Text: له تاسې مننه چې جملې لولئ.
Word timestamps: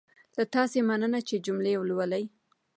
له 0.37 0.43
تاسې 0.55 0.77
مننه 0.89 1.19
چې 1.27 1.35
جملې 1.45 1.73
لولئ. 1.89 2.23